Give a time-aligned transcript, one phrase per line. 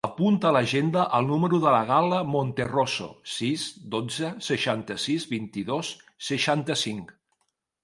[0.07, 3.67] Apunta a l'agenda el número de la Gal·la Monterroso: sis,
[3.97, 5.95] dotze, seixanta-sis, vint-i-dos,
[6.33, 7.17] seixanta-cinc.